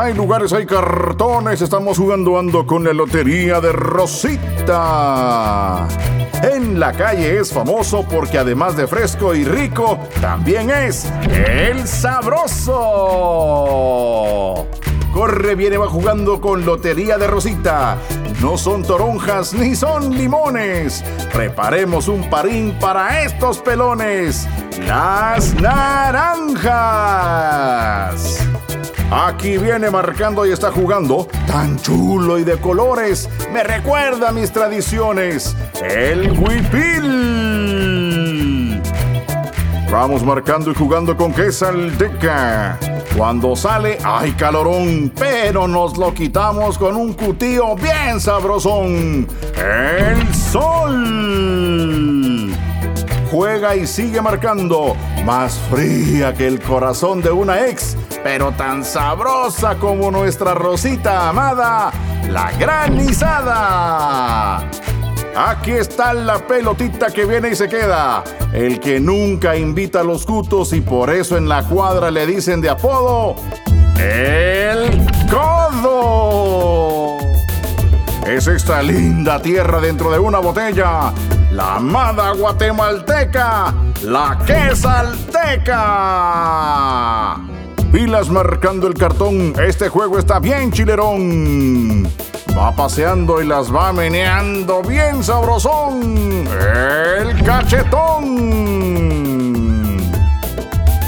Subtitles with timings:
[0.00, 1.60] hay lugares, hay cartones.
[1.62, 5.08] Estamos jugando ando con la lotería de Rosita.
[6.42, 12.76] En la calle es famoso porque además de fresco y rico, también es el sabroso.
[15.12, 17.98] Corre, viene, va jugando con Lotería de Rosita.
[18.40, 21.02] No son toronjas ni son limones.
[21.32, 24.46] Preparemos un parín para estos pelones.
[24.86, 26.38] Las naranjas.
[29.10, 31.28] Aquí viene marcando y está jugando.
[31.46, 33.26] Tan chulo y de colores.
[33.52, 35.56] Me recuerda a mis tradiciones.
[35.82, 37.88] El huipil.
[39.90, 42.78] Vamos marcando y jugando con quesalteca.
[43.16, 49.26] Cuando sale, hay calorón, pero nos lo quitamos con un cutío bien sabrosón.
[49.56, 51.48] El sol.
[53.30, 54.94] Juega y sigue marcando.
[55.24, 61.90] Más fría que el corazón de una ex, pero tan sabrosa como nuestra Rosita amada,
[62.28, 63.78] la granizada.
[65.36, 68.24] Aquí está la pelotita que viene y se queda.
[68.52, 72.60] El que nunca invita a los cutos y por eso en la cuadra le dicen
[72.60, 73.36] de apodo
[73.98, 77.18] el codo.
[78.26, 81.12] Es esta linda tierra dentro de una botella.
[81.50, 85.78] La amada guatemalteca, la quesalteca.
[87.98, 92.06] Pilas marcando el cartón, este juego está bien chilerón.
[92.56, 96.46] Va paseando y las va meneando bien sabrosón.
[97.18, 98.28] El cachetón.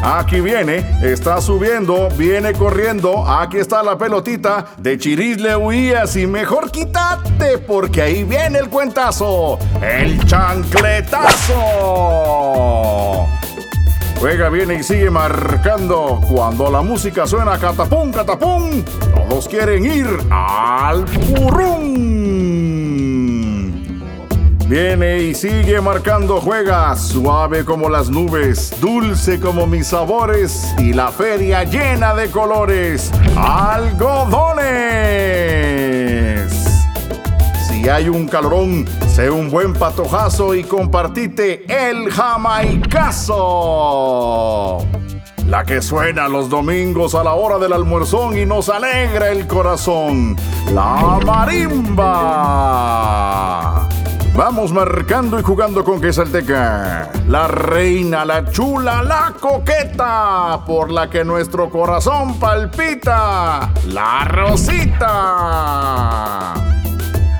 [0.00, 3.28] Aquí viene, está subiendo, viene corriendo.
[3.28, 4.66] Aquí está la pelotita.
[4.76, 9.58] De Chiris le huías y mejor quítate porque ahí viene el cuentazo.
[9.82, 11.56] El chancletazo.
[14.18, 16.20] Juega, viene y sigue marcando.
[16.28, 18.82] Cuando la música suena catapum, catapum,
[19.14, 22.16] todos quieren ir al purrún.
[24.68, 31.12] Viene y sigue marcando, juega suave como las nubes, dulce como mis sabores y la
[31.12, 33.12] feria llena de colores.
[33.36, 34.35] ¡Algodones!
[37.96, 43.34] Hay un calorón, sé un buen patojazo y compartite el jamaicazo.
[45.46, 50.36] La que suena los domingos a la hora del almuerzón y nos alegra el corazón.
[50.74, 52.18] La marimba.
[54.34, 57.10] Vamos marcando y jugando con Quesalteca.
[57.28, 63.72] La reina, la chula, la coqueta, por la que nuestro corazón palpita.
[63.86, 65.46] La Rosita.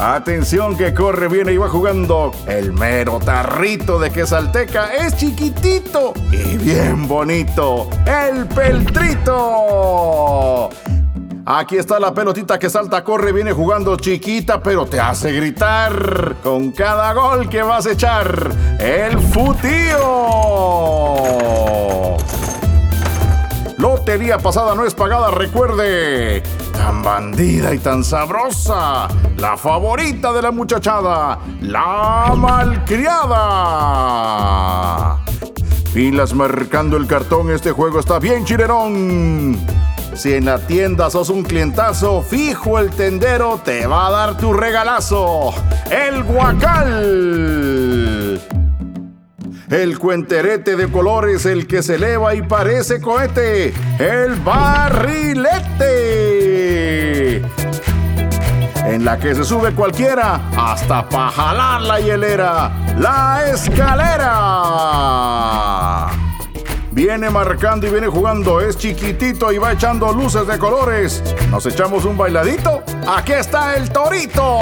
[0.00, 2.32] Atención que corre, viene y va jugando.
[2.46, 7.90] El mero tarrito de Quesalteca es chiquitito y bien bonito.
[8.06, 9.90] El peltrito.
[11.44, 16.70] Aquí está la pelotita que salta, corre, viene jugando chiquita, pero te hace gritar con
[16.70, 18.52] cada gol que vas a echar.
[18.78, 20.06] El futío.
[23.76, 26.42] Lotería pasada no es pagada, recuerde.
[26.80, 29.06] Tan bandida y tan sabrosa.
[29.36, 31.38] La favorita de la muchachada.
[31.60, 33.28] La malcriada.
[35.92, 39.58] Pilas marcando el cartón, este juego está bien chilerón.
[40.14, 44.54] Si en la tienda sos un clientazo, fijo el tendero te va a dar tu
[44.54, 45.52] regalazo.
[45.90, 47.60] El guacal.
[49.68, 53.74] El cuenterete de colores, el que se eleva y parece cohete.
[53.98, 56.29] El barrilete.
[59.00, 62.70] La que se sube cualquiera, hasta para jalar la hielera.
[62.98, 64.28] La escalera.
[66.92, 71.22] Viene marcando y viene jugando, es chiquitito y va echando luces de colores.
[71.50, 72.82] ¿Nos echamos un bailadito?
[73.08, 74.58] Aquí está el torito.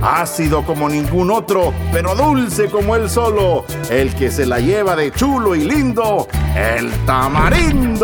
[0.00, 3.64] Ácido como ningún otro, pero dulce como él solo.
[3.90, 7.98] El que se la lleva de chulo y lindo, el tamarindo.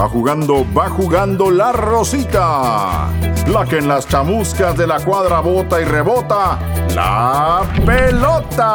[0.00, 3.10] Va jugando, va jugando la Rosita.
[3.48, 6.58] La que en las chamuscas de la cuadra bota y rebota.
[6.94, 8.66] La pelota.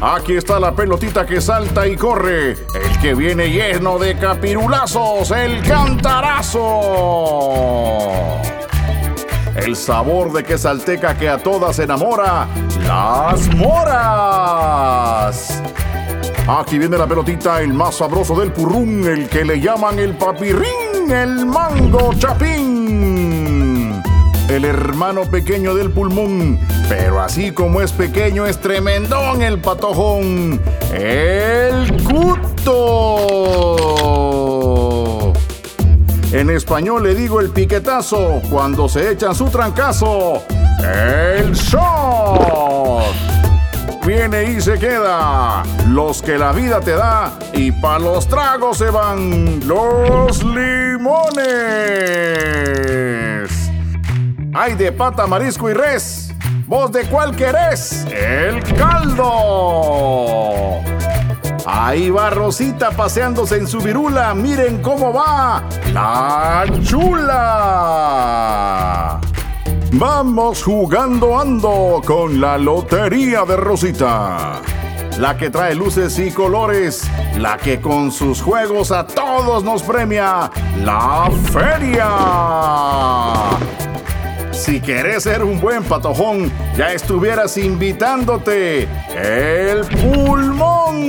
[0.00, 2.52] Aquí está la pelotita que salta y corre.
[2.52, 5.30] El que viene lleno de capirulazos.
[5.32, 6.60] El cantarazo.
[9.56, 12.48] El sabor de quesalteca que a todas enamora.
[12.80, 15.62] Las moras.
[16.48, 21.10] Aquí viene la pelotita, el más sabroso del purrún, el que le llaman el papirrín,
[21.10, 24.00] el mango chapín.
[24.48, 26.60] el hermano pequeño del pulmón.
[26.88, 30.60] Pero así como es pequeño, es tremendón el patojón.
[30.92, 32.52] El cuto.
[36.30, 40.44] En español le digo el piquetazo cuando se echan su trancazo.
[44.26, 45.62] Y se queda.
[45.86, 51.46] Los que la vida te da y pa' los tragos se van los limones.
[54.52, 56.34] Hay de pata, marisco y res.
[56.66, 58.04] ¿Vos de cuál querés?
[58.10, 60.80] El caldo.
[61.64, 64.34] Ahí va Rosita paseándose en su virula.
[64.34, 65.62] Miren cómo va.
[65.92, 68.45] La chula.
[69.98, 74.60] Vamos jugando ando con la Lotería de Rosita.
[75.18, 77.10] La que trae luces y colores.
[77.38, 80.50] La que con sus juegos a todos nos premia.
[80.84, 82.10] La feria.
[84.52, 88.86] Si querés ser un buen patojón, ya estuvieras invitándote.
[89.14, 91.06] El pulmón.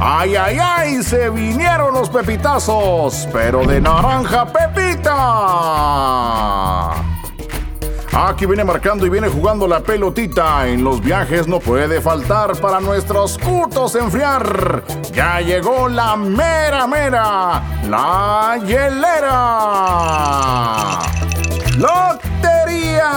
[0.00, 1.02] ¡Ay, ay, ay!
[1.02, 4.44] Se vinieron los pepitazos, pero de naranja
[8.12, 10.66] Aquí viene marcando y viene jugando la pelotita.
[10.68, 14.84] En los viajes no puede faltar para nuestros cutos enfriar.
[15.12, 19.40] Ya llegó la mera mera, la hielera.
[21.76, 23.10] ¡Lotería!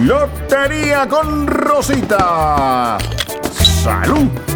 [0.00, 2.98] ¡Lotería con Rosita!
[3.52, 4.51] ¡Salud!